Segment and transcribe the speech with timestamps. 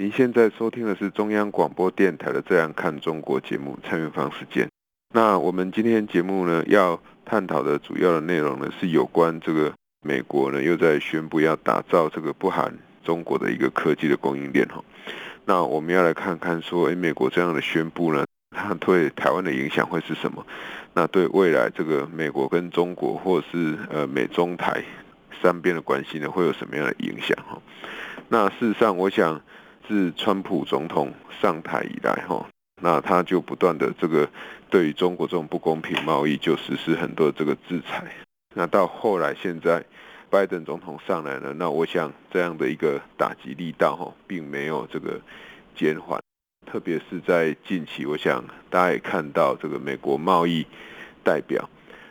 [0.00, 4.68] 您现在收听的是中央广播电台的《这样看中国》节目，蔡明芳时间。
[5.12, 9.74] 那我们今天节目呢，要探讨的主要的内容呢，是有关这个
[10.06, 14.80] 美国呢又在宣布要打造这个不含中国的一个科技的供应链哈。
[15.44, 20.46] 那我们要来看看说，诶，美国这样的宣布呢，它对台湾的影响会是什么？
[20.94, 24.80] 那对未来这个美国跟中国，或是呃美中台
[25.42, 27.60] 三边的关系呢，会有什么样的影响哈？
[28.28, 29.42] 那事实上，我想。
[29.88, 32.46] 自川普总统上台以来，哈，
[32.82, 34.28] 那他就不断的这个
[34.68, 38.04] 对于中国这种不公平贸易就实施很多这个制裁。
[38.54, 39.82] 那到后来现在
[40.28, 45.18] 拜登总统上来了，那我想这样的一个打击力道哈，并没有这个
[45.74, 46.20] 减缓。
[46.70, 50.66] 特别是在近期，我想大家也看到这个美国贸易
[51.24, 51.66] 代表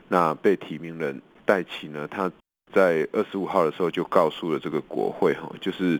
[0.07, 2.31] 那被提名人戴琪呢，他
[2.73, 5.99] 在二十五号的时候就告诉了这个国会哈，就是。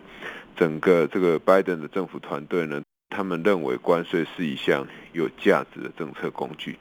[0.58, 6.80] 整个这个拜登的政府团队呢，他们认为关税是一项有价值的政策工具，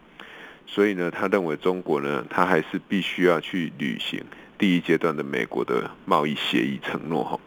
[0.67, 4.25] 所以呢，他认为中国呢，他还是必须要去履行
[4.57, 7.39] 第一阶段的美国的贸易协议承诺哈。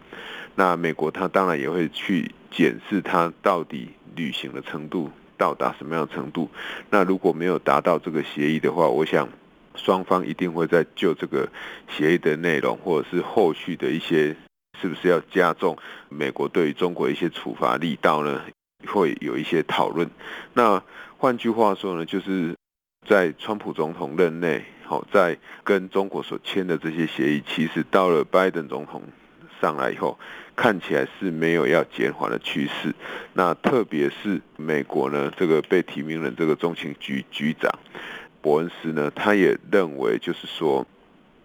[0.53, 6.47] 那美国他当然也会去检视他到底履行的程度到达什么样的程度。
[6.91, 9.27] 那如果没有达到这个协议的话，我想
[9.73, 11.49] 双方一定会在就这个
[11.87, 14.35] 协议的内容或者是后续的一些。
[14.81, 15.77] 是不是要加重
[16.07, 18.41] 美国对于中国一些处罚力道呢？
[18.87, 20.09] 会有一些讨论。
[20.53, 20.81] 那
[21.17, 22.55] 换句话说呢，就是
[23.05, 29.03] 在川普总统任内，好，在跟中国所签的这些协议，其实到了拜登总统
[29.59, 30.17] 上来以后，
[30.55, 32.95] 看起来是没有要减缓的趋势。
[33.33, 37.69] 那特别是美国呢，这个被提名人这个中情局局长
[38.41, 40.87] 伯恩斯呢，他也认为就是说。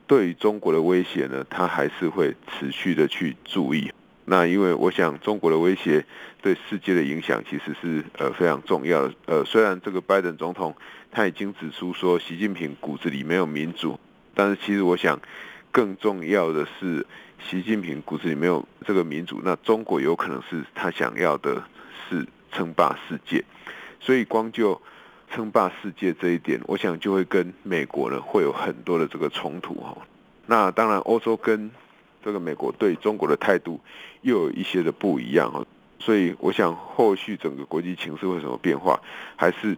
[0.06, 3.91] 对于中国的威胁呢，他还是会持续的去注意。
[4.26, 6.04] 那因为我想，中国的威胁
[6.42, 9.15] 对世界的影响其实是呃非常重要的。
[9.26, 10.75] 呃，虽然这个拜登总统
[11.10, 13.98] 他已经指出说，习近平骨子里没有民主，
[14.34, 15.20] 但是其实我想，
[15.70, 17.06] 更重要的是，
[17.48, 21.62] 习近平骨子里没有这个民主，那中国有可能是他想要的
[22.09, 23.44] 是称霸世界。
[24.00, 24.81] 所以光就。
[25.34, 29.97] 称霸世界这一点，我想就会跟美国呢会有很多的这个冲突哈。
[30.47, 31.71] 那当然，欧洲跟
[32.25, 33.81] 这个美国对中国的态度
[34.22, 35.65] 又有一些的不一样哈。
[35.99, 39.00] 所以我想后续整个国际情势会有什么变化，
[39.37, 39.77] 还是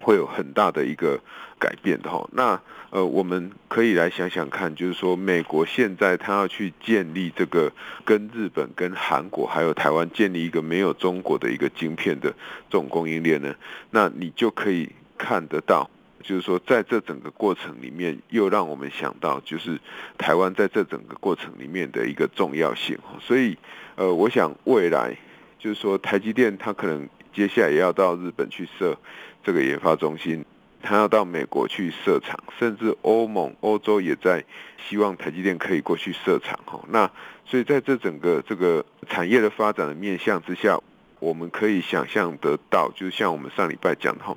[0.00, 1.20] 会有很大的一个
[1.58, 2.28] 改变的哈。
[2.32, 2.60] 那
[2.90, 7.70] 呃，我们可以来想想看，就是说美国现在他要去建立这个
[8.02, 12.30] 跟日本、跟韩国还有台湾建立一个没有中国的一个晶片的
[12.70, 13.54] 这种供应链呢，
[13.90, 14.88] 那你就可以
[15.18, 15.90] 看得到，
[16.22, 19.78] 就是说在这整个过程里面，又让我们想到，就是
[20.16, 22.96] 台湾在这整个过程里面的一个重要性。
[23.20, 23.58] 所以
[23.96, 25.14] 呃，我想未来
[25.58, 28.96] 就是说台积电它可能接下来也要到日本去设
[29.42, 30.44] 这个研发中心。
[30.80, 34.44] 他要到美国去设厂，甚至欧盟、欧洲也在
[34.88, 36.56] 希望台积电可以过去设厂。
[36.64, 37.10] 哈，那
[37.44, 40.78] 所以在这整个这个产业的发展的面向之下，
[41.18, 44.36] 我们可以想象得到，就像我们上礼拜讲的，哈，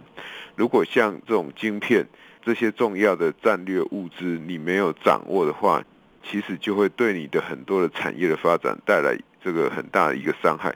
[0.55, 2.07] 如果像这种晶片
[2.43, 5.83] 这些重要的战略物资你没有掌握的话，
[6.23, 10.73] 其实就会对你的很多的产业的发展带来这个很大的一个伤害，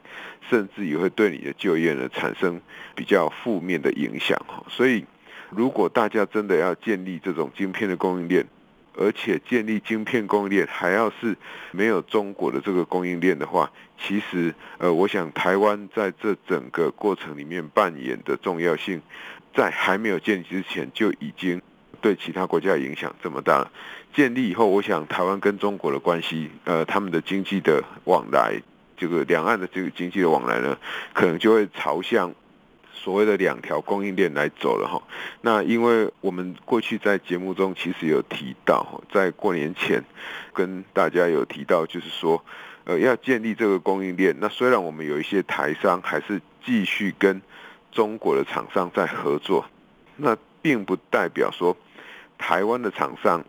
[0.49, 2.61] 甚至也会对你的就业呢产生
[2.95, 4.37] 比较负面的影响。
[4.47, 5.05] 哈，所以。
[5.51, 8.45] 如果大家真的要建立这种晶片的供应链，
[8.97, 11.37] 而且建立晶片供应链还要是
[11.71, 19.01] 没有中国的这个供应链的话，其实呃，我想台湾在这整个过程里面扮演的重要性，
[19.53, 21.61] 在还没有建立之前就已经
[22.01, 23.69] 对其他国家影响这么大。
[24.15, 28.61] 建立以后，我想台湾跟中国的关系，呃，他们的经济的往来，
[28.95, 30.77] 这个两岸的这个经济的往来呢，
[31.13, 32.33] 可能就会朝向。
[32.97, 34.99] 所谓的两条供应链来走了哈，
[35.41, 40.03] 那因为我们过去在节目中其实有提到，在过年前
[40.53, 42.43] 跟大家有提到，就是说，
[42.85, 44.35] 呃，要建立这个供应链。
[44.39, 47.39] 那虽然我们有一些台商还是继续跟
[47.91, 49.65] 中国的厂商在合作，
[50.15, 51.77] 那并不代表说
[52.39, 53.43] 台湾的厂商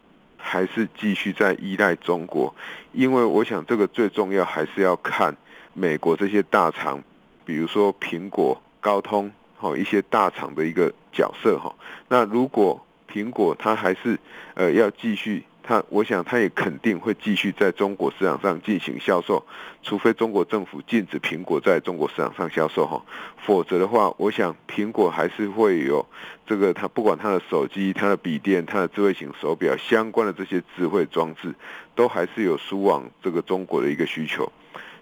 [0.46, 2.54] 还是继续在依赖中国，
[2.92, 5.36] 因为我想这个最重要还是要看
[5.74, 7.02] 美国这些大厂。
[7.44, 11.74] 比如说苹果、高通，哈，一些大厂的一个角色，哈。
[12.08, 12.80] 那如果
[13.12, 14.18] 苹果它还是
[14.54, 15.44] 呃要继续。
[15.66, 19.44] 他，我想他也肯定会继续在中国市场上进行销售，
[19.82, 23.02] 除非中国政府禁止苹果在中国市场上销售哈，
[23.44, 26.06] 否则的话，我想苹果还是会有
[26.46, 31.52] 这个，它不管它的手机、它的笔电、它的智慧型手表相关的这些智慧装置，
[31.96, 34.50] 都还是有输往这个中国的一个需求。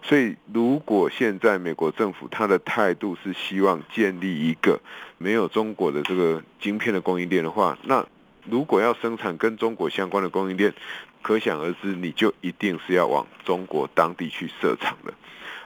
[0.02, 4.78] 所以，如果现在美国政府它的态度是希望建立一个
[5.17, 8.05] 没有中国的这个晶片的供应链的话，那
[8.50, 10.73] 如果要生产跟中国相关的供应链，
[11.23, 15.12] 可想而知，你就一定是要往中国当地去设厂的。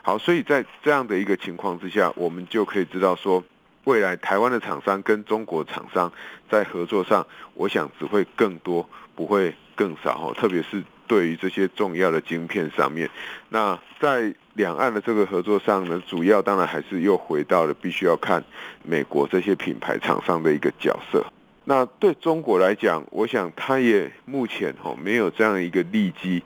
[0.02, 3.42] 好，所以在这样的一个情况之下，我们就可以知道说，
[3.84, 6.10] 未来台湾的厂商跟中国厂商
[6.48, 10.32] 在合作上，我想只会更多，不会更少。
[10.34, 13.10] 特别是对于这些重要的晶片上面，
[13.48, 18.42] 那在两岸的这个合作上呢，主要当然还是又回到了必须要看
[18.84, 21.26] 美国这些品牌厂商的一个角色。
[21.70, 26.42] 那对中国来讲，我想他也目前哈没有这样一个利基，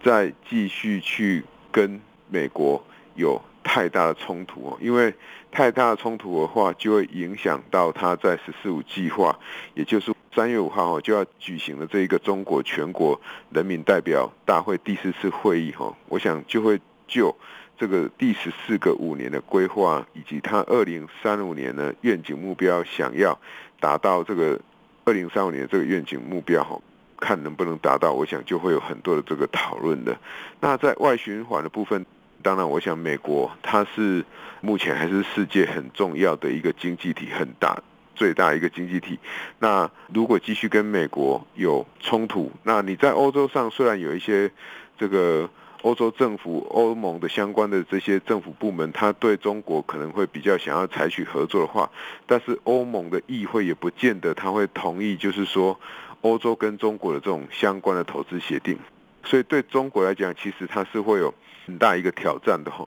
[0.00, 2.80] 再继续去跟美国
[3.16, 5.12] 有太大的冲突哦，因为
[5.50, 9.36] 太大的冲突的话，就会影响到他在“十四五”计划，
[9.74, 13.20] 也就是三月五号就要举行的这一个中国全国
[13.50, 17.36] 人民代表大会第四次会议哈，我想就会就
[17.80, 23.40] 这个第十四个五年的规划，以及他二零三五年的愿景目标，想要。
[23.80, 24.60] 达到这个
[25.06, 26.82] 二零三五年这个愿景目标，
[27.16, 30.14] 看能不能达到，我想就会有很多的这个讨论的。
[30.60, 32.04] 那在外循环的部分，
[32.42, 34.22] 当然我想美国它是
[34.60, 37.82] 目前还是世界很重要的一个经济体，很大
[38.14, 39.18] 最大一个经济体。
[39.58, 44.50] 那如果继续跟美国有冲突，那你在欧洲上虽然有一些
[44.98, 45.48] 这个。
[45.82, 51.90] 欧洲政府、欧盟的相关的这些政府部门，他对中国可能会比较想要采取合作的话，
[52.26, 55.80] 但是欧盟的议会也不见得他会同意，就是说
[56.20, 58.78] 欧洲跟中国的这种相关的投资协定。
[59.24, 61.32] 所以对中国来讲，其实它是会有
[61.66, 62.86] 很大一个挑战的哈。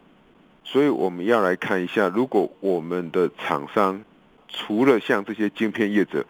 [0.63, 4.03] 所以我们要来看一下，如果我们的厂商
[4.47, 6.25] 除了像这些晶片业者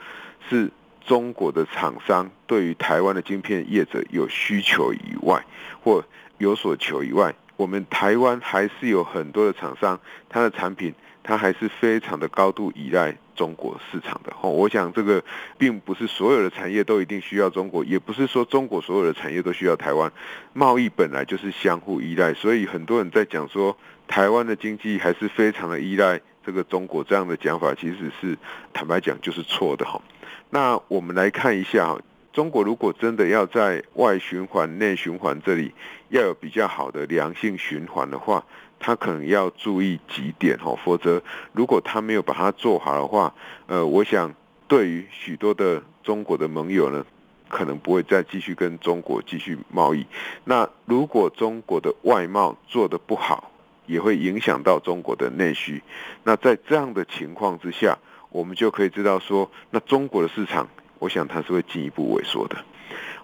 [0.49, 0.71] 是
[1.05, 5.45] 中国的厂商，对于台湾的晶片业者有需求以外，
[5.83, 6.03] 或
[6.43, 9.99] 有所求以外，我们台湾还是有很多的厂商，
[10.29, 10.93] 它的产品
[11.23, 14.33] 它还是非常的高度依赖中国市场的。
[14.41, 15.23] 哦，我想这个
[15.57, 20.11] 并不是所有的产业都一定需要中国，也不是说中国所有的产业都需要台湾。
[20.51, 23.75] 贸易本来就是相互依赖，所以很多人在讲说
[24.07, 28.37] 台湾的经济还是非常的依赖这个中国这样的讲法，其实是
[28.73, 30.01] 坦白讲就是错的哈。
[30.49, 31.97] 那我们来看一下哈。
[32.33, 35.71] 中国如果真的要在外循环、内循环这里
[36.09, 38.43] 要有比较好的良性循环的话，
[38.79, 41.21] 他可能要注意几点哦，否则
[41.51, 43.31] 如果他没有把它做好的话，
[43.67, 44.33] 呃，我想
[44.67, 47.05] 对于许多的中国的盟友呢，
[47.47, 50.03] 可能不会再继续跟中国继续贸易。
[50.43, 53.51] 那如果中国的外贸做得不好，
[53.85, 55.83] 也会影响到中国的内需。
[56.23, 57.95] 那在这样的情况之下，
[58.31, 60.67] 我们就可以知道说，那中国的市场。
[61.03, 62.55] 我想它是会进一步萎缩的，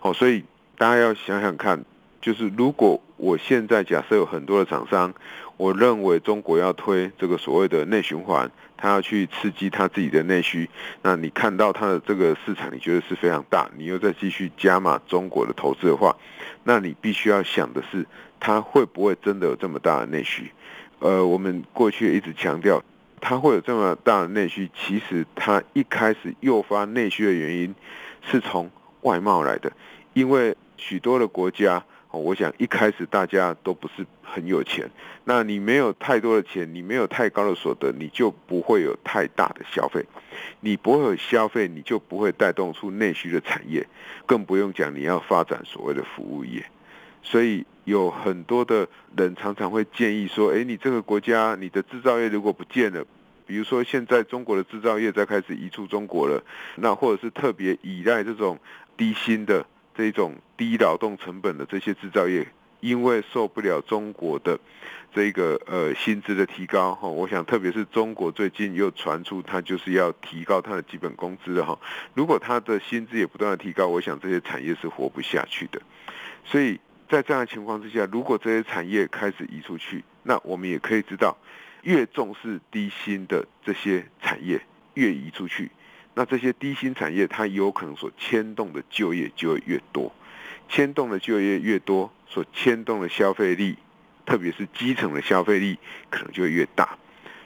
[0.01, 0.43] 好，所以
[0.77, 1.85] 大家要想想看，
[2.19, 5.13] 就是如果我现在假设有很多的厂商，
[5.55, 10.69] 我认为中国要推这个所谓的内循环，它要去刺激它自己的内需，
[11.03, 16.13] 那你看到它的这个市场，你觉得是非常大，你又再继续加码中国的投资的话，
[16.65, 18.05] 那你必须要想的是，
[18.41, 20.51] 它会不会真的有这么大的内需？
[20.99, 22.83] 呃，我们过去一直强调。
[23.19, 27.75] 它会有这么大的内需，其实它一开始诱发内需的原因
[28.21, 28.69] 是从
[29.01, 29.71] 外贸来的，
[30.13, 34.89] 因为许多的国家，我想一开始大家都不是很有钱，
[35.25, 40.03] 那你没有太多的钱，你没有太高的所得，你就不会有太大的消费，
[40.59, 43.85] 你不会有消费，你就不会带动出内需的产业，
[44.25, 46.63] 更不用讲你要发展所谓的服务业，
[47.29, 47.63] 所以。
[47.85, 53.03] 有很多的人常常会建议说：“诶，你这个国家，你的制造业如果不见了，
[53.47, 56.43] 比如说现在中国的制造业在开始移出中国了，
[56.75, 58.59] 那或者是特别依赖这种
[58.95, 62.47] 低薪的这种低劳动成本的这些制造业，
[62.79, 64.59] 因为受不了中国的
[65.11, 71.79] 这个呃薪资的提高哈，我想特别是中国最近又传出它就是要提高它的基本工资的哈，
[72.13, 75.81] 如果它的薪资也不断的提高，我想这些产业是活不下去的，
[76.45, 81.35] 所以。”在这样的情况之下，如果这些产业开始移出去，那我们也可以知道，
[81.81, 84.61] 越重视低薪的这些产业
[84.93, 85.71] 越移出去，
[86.13, 90.13] 那这些低薪产业它有可能所牵动的就业就会越多，
[90.69, 93.75] 牵动的就业越多，所牵动的消费力，
[94.23, 95.79] 特别是基层的消费力
[96.11, 96.95] 可能就会越大。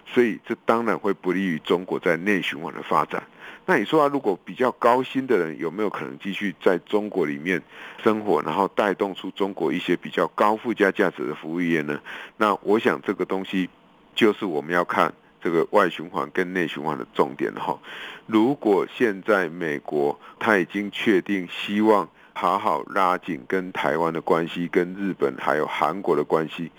[0.06, 3.24] 所以这当然会不利于中国在内循环的发展。
[3.66, 7.62] 那你说啊，如果比较高薪的人有没有可能继续在中国里面
[8.04, 12.02] 生活，然后带动出中国一些比较高附加价值的服务业呢？
[12.36, 13.70] 那我想这个东西
[14.14, 17.80] 就是我们要看这个外循环跟内循环的重点哈。
[18.26, 26.70] 如果现在美国他已经确定希望好好拉紧跟台湾的关系，跟日本还有韩国的关系。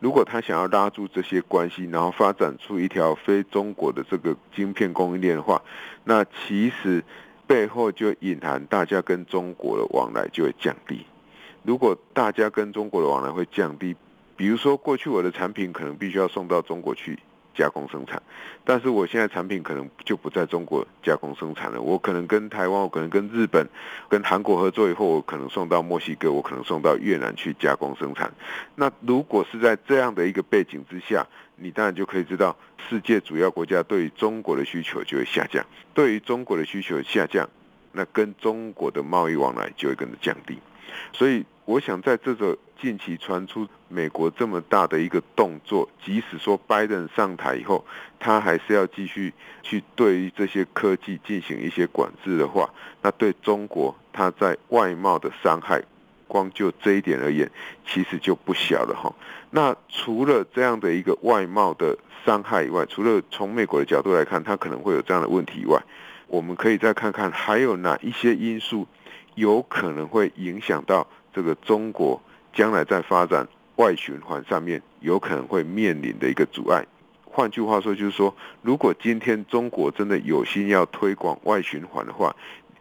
[0.00, 5.60] 如果他想要拉住这些关系，然后发展出一条非中国的这个晶片供应链的话，
[6.04, 7.02] 那其实
[7.46, 11.04] 背后就隐含大家跟中国的往来就会降低。
[11.64, 13.96] 如果大家跟中国的往来会降低，
[14.36, 17.18] 比如说过去我的产品可能必须要送到中国去。
[17.58, 18.22] 加工生产，
[18.64, 21.82] 但是我现在产品可能就不在中国加工生产了。
[21.82, 23.68] 我可能跟台湾，我可能跟日本、
[24.08, 28.32] 跟韩国合作以后，我可能送到墨西哥，我可能送到越南去加工生产。
[28.76, 32.56] 那如果是在这样的一个背景之下，你当然就可以知道，
[32.88, 35.66] 世界主要国家对于中国的需求就会下降。
[35.92, 37.48] 对于中国的需求下降，
[37.90, 40.56] 那跟中国的贸易往来就会跟着降低。
[41.12, 47.84] 所以，我想在这个近期传出美国这么大的一个动作，即使说拜登上台以后，
[48.18, 52.68] 他还是要继续去对于这些科技进行一些管制的话，
[53.02, 55.82] 那对中国他在外贸的伤害，
[56.26, 57.50] 光就这一点而言，
[57.86, 59.12] 其实就不小了哈。
[59.50, 65.82] 那除了这样的一个外贸的伤害以外，除了从美国的角度来看，他可能会有这样的问题以外，
[66.26, 68.86] 我们可以再看看还有哪一些因素。
[69.38, 72.20] 有可能会影响到这个中国
[72.52, 76.84] 将来在发展外循环上面，有可能会面临的一个阻碍。
[77.24, 82.34] 换句话说，就是说，如果今天中国真的有心要推广外循环的话，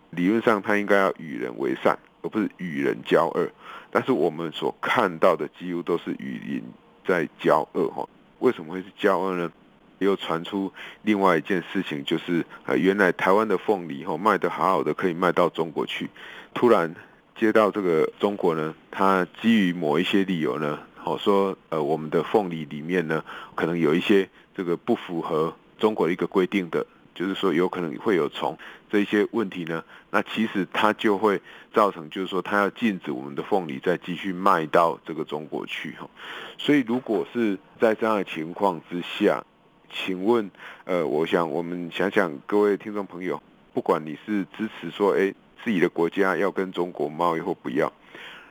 [0.10, 3.48] 理论上它应该要与人为善，而不是与人交恶。
[3.92, 6.64] 但是我们所看到的几乎都是与人
[7.06, 8.08] 在交恶哈。
[8.40, 9.52] 为什么会是交恶呢？
[10.00, 16.10] 又传出另外一件事情，就是呃，原来台湾的凤梨吼卖得好好的，可以卖到中国去。
[16.54, 16.96] 突然
[17.36, 23.24] 接到这个中国呢，他基于某一些理由呢，好说呃，我们的凤梨里面呢，
[23.56, 28.58] 可能有一些这个不符合中国的一个规定的，就是说有可能会有虫
[28.90, 31.42] 这一些问题呢，那其实它就会
[31.74, 36.10] 造成，就是说它要禁止我们的凤梨再继续卖到这个中国去哈。
[36.58, 39.44] 所以如果是在这样的情况之下，
[39.90, 40.50] 请问，
[40.86, 43.42] 呃，我想我们想想，各位听众朋友，
[43.74, 47.92] 不管你是支持说，哎，自己的国家要跟中国贸易或不要，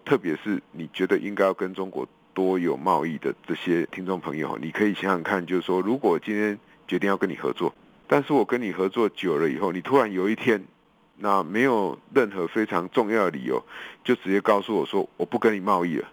[0.04, 7.74] 特别是你觉得应该要跟中国多有贸易的这些听众朋友，你可以想想看，就是说，如果今天决定要跟你合作，
[8.06, 10.64] 但是我跟你合作久了以后，你突然有一天，
[11.18, 13.62] 那没有任何非常重要的理由，
[14.04, 16.08] 就直接告诉我说我不跟你贸易了，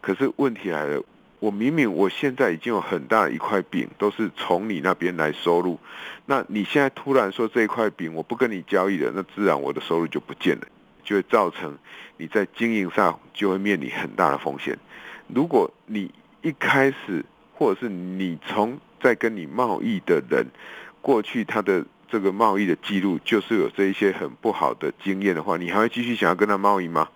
[0.00, 1.02] 可是问题来了。
[1.38, 5.78] 我明明我现在已经有很大一块饼都是从你那边来收入，
[6.24, 10.66] 那你现在突然说这一块饼我不跟你交易了，那自然我的收入就不见了，
[11.04, 11.76] 就会造成
[12.16, 14.78] 你在经营上就会面临很大的风险。
[15.28, 20.46] 如果你一开始或者是你从在跟你贸易的人
[21.02, 27.08] 过去他的这个贸易的记录就是有这一些很不好的经验的话，你还会继续想要跟他贸易吗？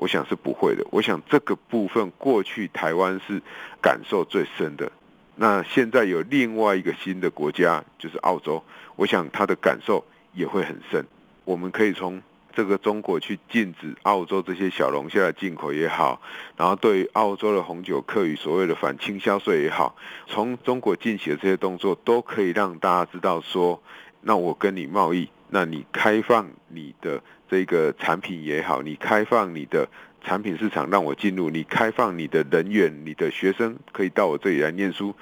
[0.00, 0.82] 我想是不会的。
[0.90, 3.42] 我想这个部分过去台湾是
[3.82, 4.90] 感受最深的。
[5.36, 8.64] 那现在有另外一个新的国家，就是澳洲。
[8.96, 10.02] 我想他的感受
[10.32, 11.06] 也会很深。
[11.44, 12.22] 我们可以从
[12.54, 16.22] 这个中国去禁止澳洲这些小龙虾的进口也好，
[16.56, 19.94] 然后对于澳洲的红酒课与所谓的反倾销税也好，
[20.26, 23.82] 从中国进行的这些动作，都可以让大家知道说，
[24.22, 27.20] 那我跟你贸易，那你开放你的。
[27.50, 29.88] 这个产品也好，你开放你的
[30.22, 35.12] 产品市场让我进入，你开放你的人员、你的学生可以到我这里来念书，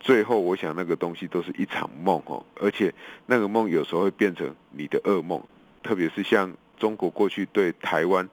[0.00, 2.94] 最后我想那个东西都是一场梦哦，而且
[3.26, 5.42] 那个梦有时候会变成你的噩梦，
[5.82, 8.26] 特别是像中国过去对台湾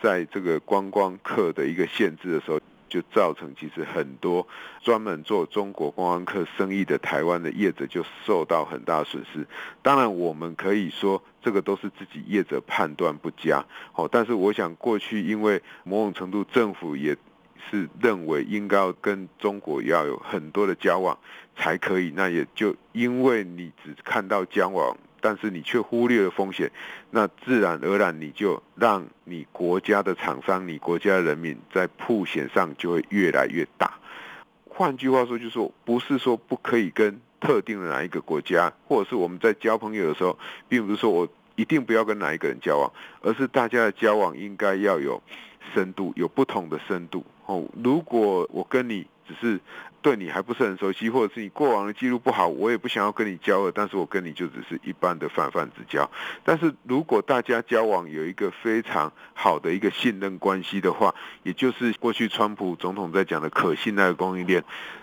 [0.00, 2.60] 在这个观光客的一个限制的时候。
[2.92, 4.46] 就造成其实很多
[4.82, 9.46] 专门做中国观光客生意的台湾的业者就受到很大损失。
[9.80, 13.64] 当然，我们可以说这个都是自己业者判断不佳。
[13.92, 17.16] 好，但是我想过去因为某种程度政府也
[17.70, 21.18] 是认为应该要跟中国要有很多的交往
[21.56, 24.96] 才可以，那也就因为你只看到交往。
[25.24, 26.68] 但是你却忽略了风险，
[27.12, 34.00] 那自然而然你就让你国家的厂商、你国家人民在曝险上就会越来越大。
[34.68, 45.20] 换句话说，就是说不是说不可以跟特定的哪一个国家，或者是我们在交朋友的时候，并不是说我一定不要跟哪一个人交往，而是大家的交往应该要有
[45.74, 47.24] 深度，有不同的深度。
[47.46, 49.58] 哦，如果我跟你只是
[50.00, 56.08] 对你还不是很熟悉，或者是你过往的记录不好，我也不想要跟你交恶，但是我跟你就只是一般的泛泛之交。
[56.44, 64.62] 但是如果大家交往有一个非常好的一个信任关系的话，也就是过去川普总统在讲的可信赖的供应链。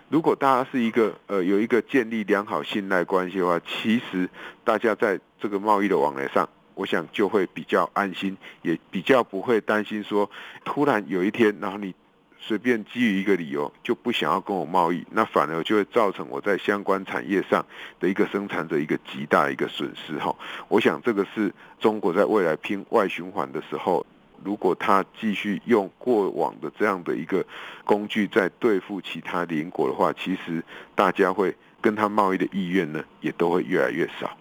[0.10, 4.30] 如果大家是一个呃有一个建立良好信赖关系的话，其实
[4.63, 10.30] 大家在这个贸易的往来上，我想就会比较安心，也比较不会担心说
[10.66, 11.94] 突然有一天，然后你。
[12.42, 17.63] 随便基于一个理由就不想要跟我贸易，那反而就会造成我在相关产业上
[18.00, 20.34] 的一个生产者一个极大一个损失哈。
[20.70, 24.06] 我想这个是中国在未来拼外循环的时候，
[24.43, 27.46] 如果他继续用过往的这样的一个
[27.84, 30.63] 工具在对付其他邻国的话，其实
[30.96, 34.31] 大家会跟他贸易的意愿呢也都会越来越少。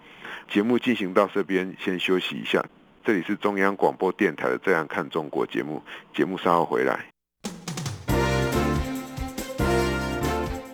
[0.49, 2.63] 节目进行到这边，先休息一下。
[3.03, 5.81] 这里是中央广播电台的《这样看中国》节目，
[6.13, 7.05] 节目稍后回来。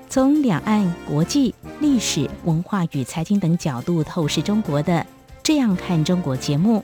[0.10, 4.94] 从两岸、国际、历史、文化与财经等角度透视中国的
[5.44, 6.84] 《这样看中国》节目，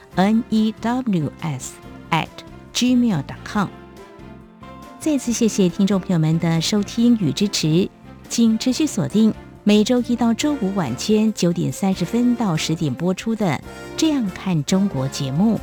[0.15, 1.73] n e w s
[2.09, 2.27] at
[2.73, 3.67] gmail dot com。
[4.99, 7.89] 再次谢谢听众朋友们的收听与支持，
[8.29, 13.45] 请持续锁定每周一到周五晚间九点三十分到十点播出的
[13.97, 15.59] 《这样看中国》节目。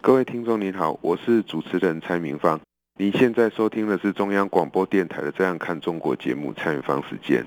[0.00, 2.60] 各位听众您好，我是主持人蔡明芳。
[2.98, 7.44] 您现在收听的是中央广播电台的《这样看中国》节目，蔡明芳时间。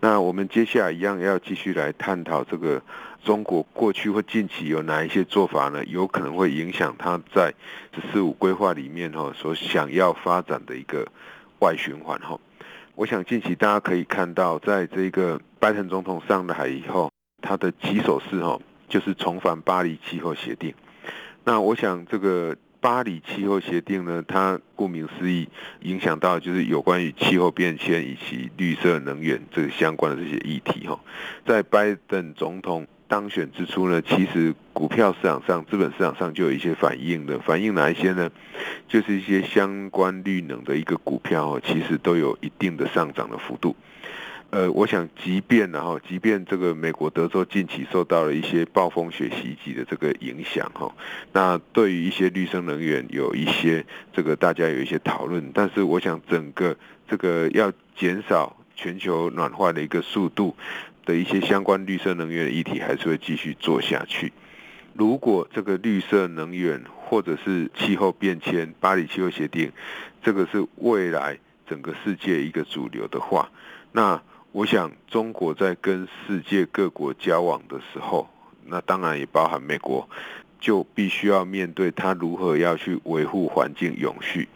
[0.00, 2.80] 那我们接下来一样要继续来探讨这个
[3.24, 5.84] 中国过去或近期有哪一些做法呢？
[5.86, 7.52] 有可能会影响它在
[7.92, 11.04] “十四五”规划里面哈所想要发展的一个
[11.58, 12.38] 外循环哈。
[12.94, 17.10] 我想近期大家可以看到，在这个拜登总统上台以后，
[17.42, 18.56] 他的起手式哈
[18.88, 20.72] 就是重返巴黎气候协定。
[21.42, 25.48] 那我想，这个巴黎气候协定呢，它顾名思义，
[25.82, 30.98] 影响到就是有关于气候变迁以及绿色能源这个相关的这些议题哈。
[31.44, 38.30] 在拜登总统当选之初呢，其实股票市场上、资本市场上就有一些反应的，反应哪一些呢？
[38.86, 43.74] 就是一些相关绿能的一个股票，其实都有一定的上涨的幅度。
[44.50, 50.90] 呃，我想，即便然后，即便这个美国德州近期受到了一些暴风雪袭击的这个影响哈，
[51.32, 56.74] 那对于一些绿色能源有一些这个大家有一些讨论，但是我想整个
[57.06, 60.56] 这个要减少全球暖化的一个速度
[61.04, 64.32] 的一些相关绿色能源的议题，还是会继续做下去。
[64.94, 69.70] 如果这个绿色能源或者是气候变迁、巴黎气候协定，
[70.22, 73.50] 这个是未来整个世界一个主流的话，
[73.92, 78.28] 那我想，中国在跟世界各国交往的时候，
[78.64, 80.08] 那当然也包含美国，
[80.58, 84.48] 就必须要面对他如何要去维护环境永续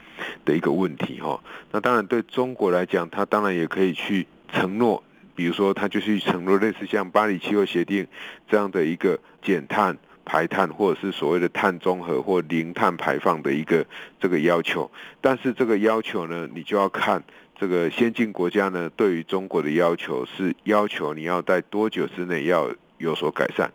[0.46, 1.38] 的一个问题哈。
[1.70, 5.04] 那当然对中国来讲，他当然也可以去承诺，
[5.36, 8.06] 比如说他就去承诺类似像巴黎气候协定
[8.48, 13.84] 这样的一个减碳排碳，或者是所谓的碳中和或零碳排放的一个
[14.18, 14.90] 这个要求。
[15.20, 17.22] 但是这个要求呢，你就要看。
[17.62, 23.72] 这个先进国家呢，对于中国的要求是要求你要在多久之内要有所改善。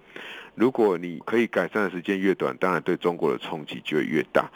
[0.56, 4.52] 如果你可以改善的时间越短，当然对中国的冲击就会越大。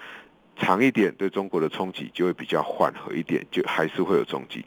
[0.58, 4.66] 长一点，对中国的冲击就会比较缓和一点，就还是会有冲击。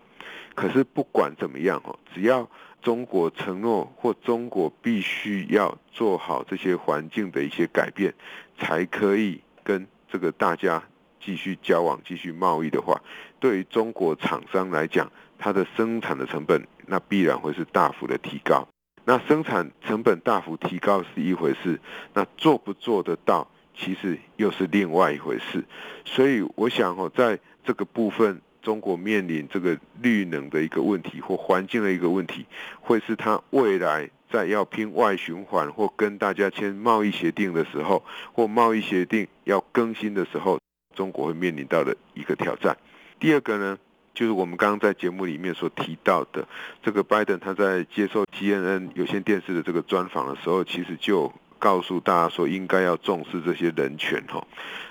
[0.55, 2.49] 可是不管怎么样哦，只要
[2.81, 8.15] 中国承诺或中国必须要做好这些环境的一些改变，
[8.59, 10.83] 才可以跟这个大家。
[11.25, 13.01] 继续交往、继续贸易的话，
[13.41, 18.69] 对于中国厂商来讲，它的生产的成本那必然会是大幅的提高。
[19.07, 21.81] 那生产成本大幅提高是一回事，
[22.15, 25.65] 那做不做得到，其实又是另外一回事。
[26.05, 32.47] 所以我想哦，在这个部分，中国面临这个绿能的一个问题或环境的一个问题，
[32.81, 40.59] 会是它未来在要拼外循环或跟大家签贸易协定的时候，或贸易协定要更新的时候。
[40.95, 42.77] 中国会面临到的一个挑战。
[43.21, 43.79] 第二个呢，
[44.15, 46.47] 就是我们刚刚在节目里面所提到的，
[46.83, 51.33] 这个拜登他在接受 CNN 有线电视的这个专访的时候，其实就
[51.65, 54.47] 告诉大家说，应该要重视这些人权哈。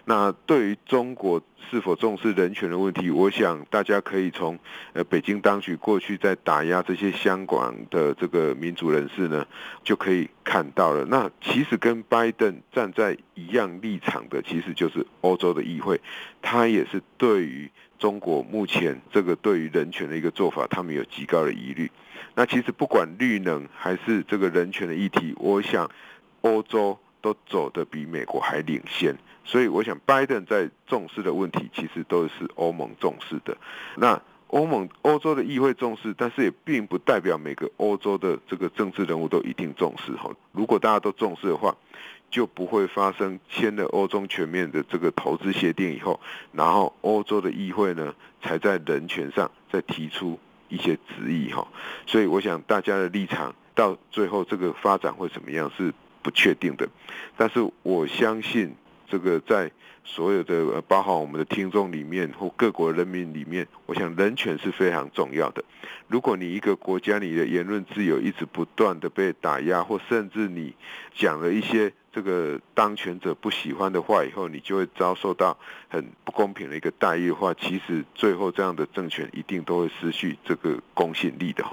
[0.05, 4.57] 那对于中国是否重视人权的问题，我想大家可以从
[4.93, 9.45] 呃北京当局过去在打压这些香港的这个民主人士呢，
[9.83, 11.05] 就可以看到了。
[11.05, 16.01] 那其实跟拜登站在一样立场的，其实就是欧洲的议会，
[16.41, 21.91] 他也是对于中国目前这个对于人权的一个做法，他们有极高的疑虑。
[22.35, 25.89] 那其实不管绿能还是这个人权的议题，我想
[26.43, 29.13] 欧洲都走得比美国还领先。
[29.43, 33.57] 所以，我想拜登在重视的问题，其实都是欧盟重视的。
[33.97, 40.13] 那欧盟、欧洲的议会重视，但是也并不代表每个欧洲的这个政治人物都一定重视。
[40.13, 41.75] 哈，如果大家都重视的话，
[42.29, 46.19] 就不会发生签了欧中全面的这个投资协定以后，
[46.53, 51.51] 然后欧洲的议会呢，才在人权上再提出一些质疑。
[51.51, 51.67] 哈，
[52.05, 56.89] 所以我想大家的立场到最后这个发展会怎么样是不确定的。
[57.37, 58.73] 但是我相信。
[59.05, 59.69] 这个在
[60.03, 65.63] 所有的包含我们的听众里面或各国人民里面，我想人权是非常重要的。
[66.07, 70.73] 如果你一个国家你的言论自由一直不断的被打压，或甚至你
[71.13, 75.55] 讲了一些这个当权者不喜欢的话以后，你就会遭受到
[75.89, 81.63] 很不公平的一个待遇的话，其实最后这样的政权一定都会失去这个公信力的。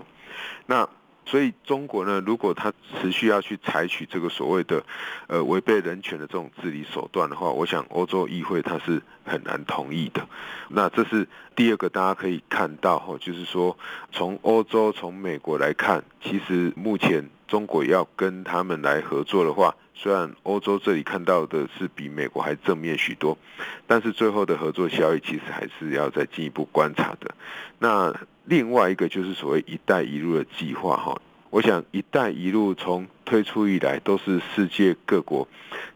[0.66, 0.86] 那。
[1.30, 4.84] 所以中国呢，如果他持续要去采取这个所谓的
[5.28, 10.26] 呃违背人权的这种治理手段的话，我想欧洲议会他是很难同意的。
[10.70, 13.78] 那这是第二个大家可以看到哈，就是说
[14.10, 23.38] 从欧洲从美国来看，其实目前中国要跟他们来合作的话，虽然欧洲这里看到的是比美国还正面许多，
[23.86, 27.32] 但是最后的合作效益其实还是要再进一步观察的。
[27.78, 28.12] 那。
[28.50, 31.16] 另外一个就是所谓“一带一路”的计划，哈，
[31.50, 35.46] 我想“一带一路”从推出以来，都是世界各国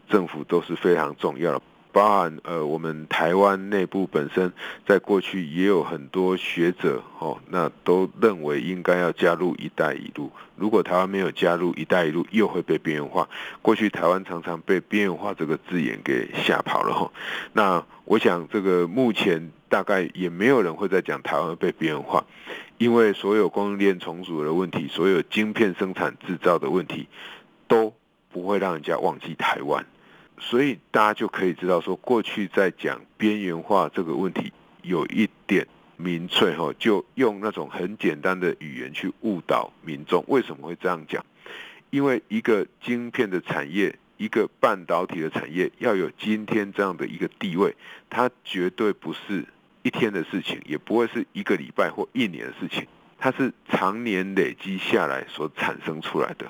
[0.07, 1.61] 政府都是非常重要的。
[1.95, 4.51] 包含呃，我们台湾内部本身
[4.85, 10.29] 在过去也有很多学者，哦，那都认为应该要加入“一带一路”。
[10.57, 13.29] 如果台湾没有加入“一带一路”，又会被边缘化。
[13.61, 17.09] 过去台湾常常被“边缘化”这个字眼给吓跑了，哈。
[17.53, 19.51] 那我想这个目前。
[19.67, 22.23] 大概也没有人会再讲台湾被边缘化，
[22.77, 27.07] 因为所有供应链重组的问题，所有晶片生产制造的问题，
[27.67, 27.93] 都
[28.31, 29.85] 不会让人家忘记台湾，
[30.39, 35.67] 所以大家就可以知道说，过去在讲边缘化这个问题，有一点
[35.97, 40.23] 民粹哈，就用那种很简单的语言去误导民众。
[40.27, 41.25] 为什么会这样讲？
[41.89, 43.97] 因为一个晶片的产业。
[44.17, 47.75] 一个半导体的产业要有今天这样的一个地位，
[48.09, 49.45] 它绝对不是。
[49.81, 56.49] 一天的事情，也不会是一个礼拜或一年的事情，它是常年累积下来所产生出来的。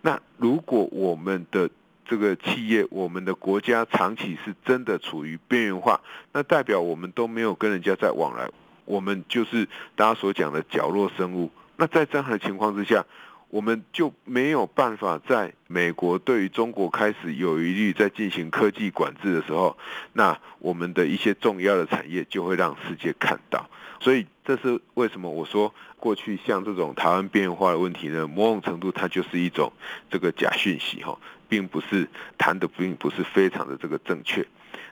[0.00, 1.68] 那如果我们的
[2.12, 5.98] 这个企业、我们的国家长期是真的处于边缘化，
[6.30, 8.46] 那代表我们都没有跟人家在往来，
[8.84, 11.50] 我们就是大家所讲的角落生物。
[11.78, 13.02] 那在这样的情况之下，
[13.48, 19.78] 我们就没有办法在美国对于中国开始有疑虑，在进行科技管制的时候，
[20.12, 23.70] 那我们的一些重要的产业就会让世界看到。
[24.02, 28.26] 所以这是为什么我说过去像这种台湾变化的问题呢？
[28.26, 29.72] 某种程度它就是一种
[30.10, 31.16] 这个假讯息哈，
[31.48, 34.44] 并不是谈的并不是非常的这个正确。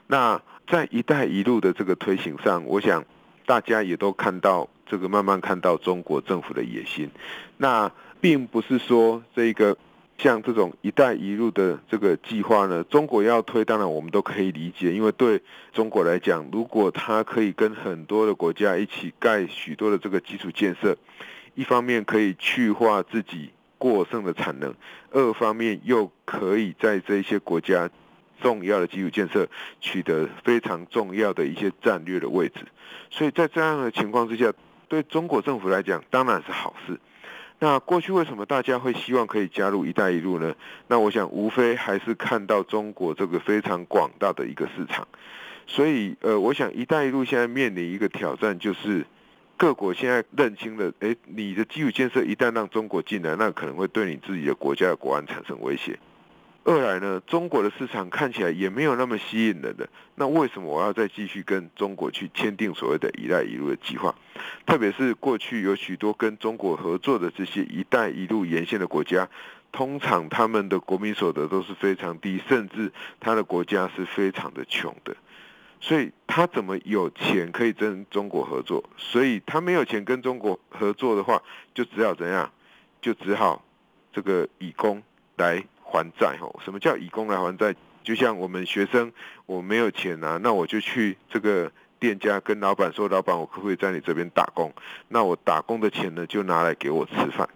[0.07, 3.03] 那在一带一路的这个推行上，我想
[3.45, 7.11] 大家也都看到这个慢慢看到中国政府的野心。
[7.57, 9.77] 那并不是说这个
[10.21, 15.41] 像这种“一带一路”的这个计划呢，中国要推，当然我们都可以理解，因为对
[15.73, 20.95] 中国来讲，如果它可以跟很多的国家一起盖许多的这个基础建设，
[21.55, 24.71] 一方面可以去化自己过剩的产能，
[25.09, 27.89] 二方面又可以在这些国家
[28.39, 32.59] 重要的基础建设取得非常重要的一些战略的位置，
[33.09, 34.53] 所以在这样的情况之下，
[34.87, 36.99] 对中国政府来讲当然是好事。
[37.63, 40.55] 那过去为什么大家会希望可以加入“一带一路”呢？
[40.87, 45.07] 那我想无非还是看到中国这个非常广大的一个市场，
[45.67, 49.05] 所以呃，我想“一带一路”现在面临一个挑战，就是
[49.57, 55.99] 各国现在认清了，诶，你的基础建设一旦让中国进来，那可能会对你自己的国家的国安产生威胁。
[56.63, 64.13] 二来呢，中国的市场看起来也没有那么吸引人的，那为什么我要再继续跟中国去签订所谓的一带一路的计划？
[64.67, 69.27] 特别是过去有许多跟中国合作的这些一带一路沿线的国家，
[69.71, 75.15] 通常他们的国民所得都是非常低，甚至他的国家是非常的穷的，
[75.79, 78.83] 所以他怎么有钱可以跟中国合作？
[78.97, 81.41] 所以他没有钱跟中国合作的话，
[81.73, 82.51] 就只好怎样？
[83.01, 83.65] 就只好
[84.13, 85.01] 这个以工
[85.37, 85.63] 来。
[85.91, 86.49] 还债哈。
[86.63, 87.75] 什么叫以工来还债？
[88.03, 89.11] 就像我们学生，
[89.45, 94.73] 我没有钱啊，那我就去这个店家跟老板说，老板我可不可以在你这边打工？
[95.09, 97.47] 那我打工的钱呢，就拿来给我吃饭。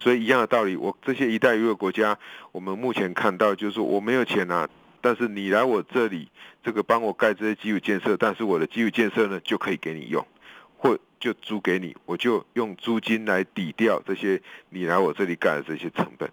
[0.00, 2.18] 所以一样的道理，我这些“一带一路”国家，
[2.52, 4.66] 我们目前看到就是我没有钱啊，
[5.02, 6.26] 但是你来我这里，
[6.64, 10.26] 这个帮我盖这些基础建设，但是我的基础建设呢就可以给你用，
[10.78, 14.40] 或就租给你，我就用租金来抵掉这些
[14.70, 16.28] 你来我这里盖的这些成本。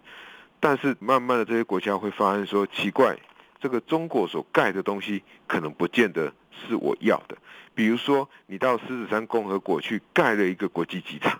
[0.60, 3.16] 但是慢慢的这些国家会发现说奇怪。
[3.62, 7.36] 这个中国所盖的东西可能不见得是我要的，
[7.74, 11.38] 比如说你到狮子山共和国去盖了一个国际机场，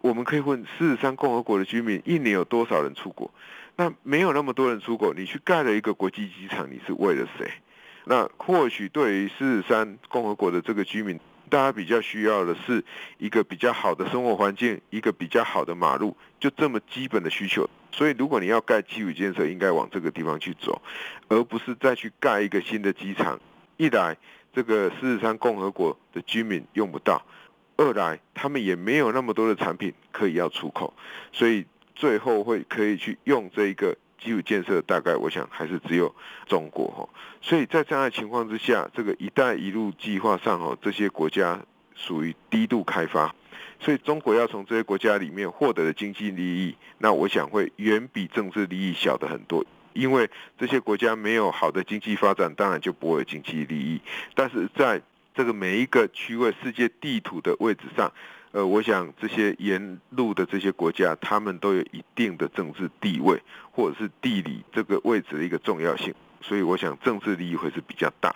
[0.00, 3.28] 我们可以问狮子山共和国的居民一年有多少人出国？
[3.74, 7.50] 那没有那么多人出国，你去盖了一个国际机场，你是为了谁？
[8.04, 11.18] 那或许对于狮子山共和国的这个居民，
[11.50, 12.82] 大家比较需要的是
[13.18, 17.68] 一个比较好的生活环境，一个比较好的马路，就这么基本的需求。
[17.92, 20.80] 所以，如果你要盖基础建设，应该往这个地方去走，
[21.28, 23.38] 而不是再去盖一个新的机场。
[23.76, 24.16] 一来，
[24.52, 27.20] 这个狮子山共和国的居民用不到；
[27.76, 30.94] 二来，他们也没有那么多的产品可以要出口，
[31.32, 34.80] 所以最后会可以去用这一个基础建设。
[34.82, 36.14] 大概我想还是只有
[36.46, 37.08] 中国哈。
[37.40, 41.58] 所以在这样的情况之下，这个“一带一路”计划上哈，这些国家
[41.94, 43.34] 属于低度开发。
[43.80, 49.64] 所以中国要从这些国家里面获得的经济利益，那我想会远比政治利益小的很多。
[49.92, 54.00] 因为这些国家没有好的经济发展，当然就不会有经济利益。
[54.34, 55.00] 但是在
[55.34, 58.12] 这个每一个区位、世界地图的位置上，
[58.52, 66.14] 呃，我想这些沿路的这些国家，他们都有一定的政治地位，或者是地理这个位置的一个重要性。
[66.40, 68.34] 所以我想政治利益会是比较大。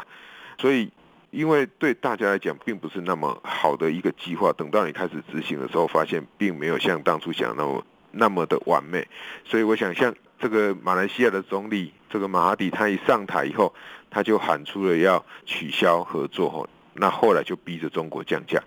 [0.58, 0.90] 所以。
[1.30, 4.52] 因为对大家来讲，并不是那么好的一个计划。
[4.52, 9.04] 等到你开始执行的时候，发现并没有像当初想那么那么的完美。
[9.44, 13.74] 所以，我想像这个马来西亚的总理这个马哈迪，他一上台以后，
[14.10, 18.62] 他就喊出了要取消合作，那后来就逼着中国降价。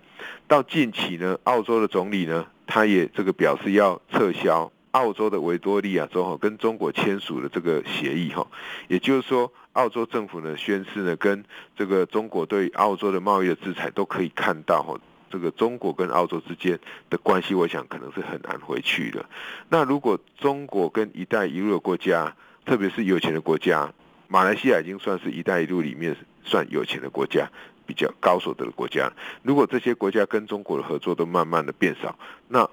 [0.47, 4.71] 到近期呢，澳洲的总理呢，他也这个表示要撤销。
[4.91, 8.47] 澳洲的维多利亚州哈跟中国签署的这个协议哈，
[8.87, 11.43] 也就是说，澳洲政府呢宣示呢跟
[11.75, 16.79] 这个中国对澳洲的贸易的制裁都可以看到哈，这个中国跟澳洲之间
[17.11, 19.23] 的关系，我想可能是很难回去的。
[19.69, 22.35] 那如果中国跟一带一路的国家，
[22.65, 23.93] 特别是有钱的国家，
[24.27, 27.47] 马来西亚已经算是一带一路里面算有钱的国家，
[27.87, 29.11] 比较高所得的国家。
[29.41, 32.15] 如果这些国家跟中国的合作都慢慢的变少，
[32.49, 32.69] 那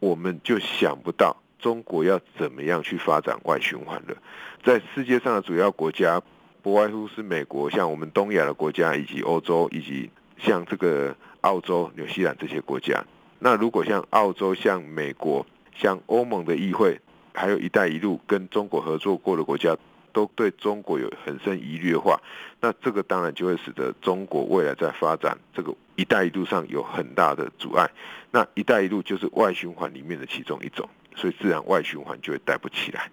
[0.00, 1.34] 我们就想不到。
[1.58, 4.16] 中国要怎么样去发展外循环的？
[4.62, 6.22] 在世界上的主要国家，
[6.62, 13.04] 不外乎是美国，像我们东亚的国家，以及欧洲，以及像这个澳洲、纽西兰这些国家。
[13.40, 15.44] 那如果像澳洲、像美国、
[15.74, 17.00] 像欧盟的议会，
[17.34, 19.76] 还有一带一路跟中国合作过的国家，
[20.18, 22.20] 都对中国有很深疑虑的话，
[22.60, 27.88] 那这个当然就会使得中国未来在发展这个一带一路上有很大的阻碍。
[28.32, 30.88] 那一带一路就是外循环里面的其中一种。
[31.14, 33.10] 所以自然外循环就会带不起来。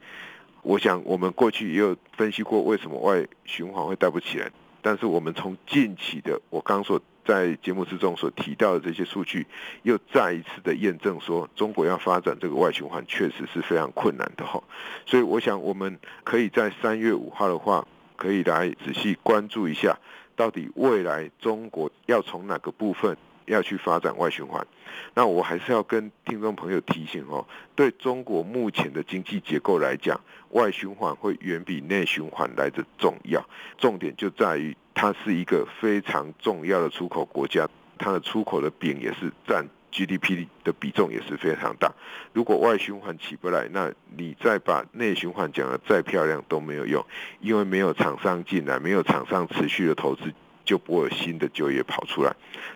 [0.63, 9.45] 我想我们过去也有分析过为什么外循环会带不起来，但是我们从近期的我刚所在节目之中所提到的这些数据，
[9.83, 14.63] 又再一次的验证说，中国要发展这个外循环确实是非常困难的哈。
[15.05, 19.97] 所以我想我们可以在三月五号的话，可以来仔细关注一下，
[20.35, 23.17] 到底未来中国要从哪个部分。
[23.47, 24.65] 要去发展外循环，
[25.13, 33.47] 那我还是要跟听众朋友提醒哦，对中国目前的经济结构来讲，外循环会远比内循环来得重要。
[33.77, 37.67] 重点就在于它是一个非常重要的出口国家，
[37.99, 41.93] 它的出口的饼也是占 GDP 的比重也是非常大。
[42.33, 47.05] 如果外循环起不来，那你再把内循环讲得再漂亮都没有用，
[47.39, 50.33] 因为没有厂商进来，没有厂商持续的投资。
[50.65, 52.35] 就不会有新的就业跑出来，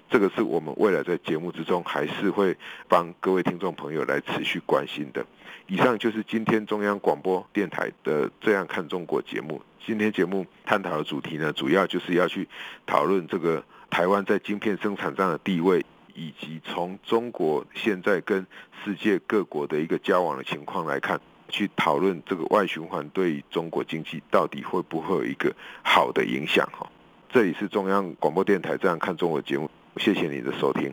[0.09, 2.55] 这个是我们未来在节目之中还是会
[2.87, 5.25] 帮各位听众朋友来持续关心的。
[5.67, 9.61] 以上就是今天中央广播电台的《这样看中国》节目。
[9.85, 12.47] 今天节目探讨的主题呢，主要就是要去
[12.85, 18.45] 讨论这个台湾在晶片生产上的地位，以及从中国现在跟
[18.83, 26.89] 世界各国的一个交往的情况来看，去讨论这个外循环对于中国经济到底会不会有一个好的影响哈。
[27.31, 30.91] 这里是中央广播电台《这样看中国》节目，谢谢你的收听。